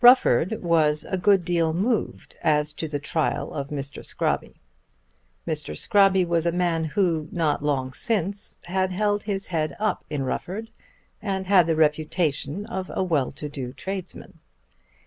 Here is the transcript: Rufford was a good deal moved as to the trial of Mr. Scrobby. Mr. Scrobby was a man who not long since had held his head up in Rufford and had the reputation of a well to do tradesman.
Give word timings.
Rufford 0.03 0.63
was 0.63 1.05
a 1.07 1.15
good 1.15 1.45
deal 1.45 1.73
moved 1.73 2.33
as 2.41 2.73
to 2.73 2.87
the 2.87 2.97
trial 2.97 3.53
of 3.53 3.69
Mr. 3.69 4.03
Scrobby. 4.03 4.55
Mr. 5.47 5.77
Scrobby 5.77 6.25
was 6.25 6.47
a 6.47 6.51
man 6.51 6.83
who 6.85 7.27
not 7.31 7.63
long 7.63 7.93
since 7.93 8.57
had 8.65 8.91
held 8.91 9.21
his 9.21 9.49
head 9.49 9.75
up 9.79 10.03
in 10.09 10.23
Rufford 10.23 10.71
and 11.21 11.45
had 11.45 11.67
the 11.67 11.75
reputation 11.75 12.65
of 12.65 12.89
a 12.95 13.03
well 13.03 13.31
to 13.33 13.47
do 13.47 13.73
tradesman. 13.73 14.39